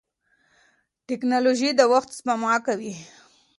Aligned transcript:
ټیکنالوژي 1.07 1.69
د 1.75 1.81
وخت 1.91 2.09
سپما 2.17 2.53
کوي. 2.65 2.93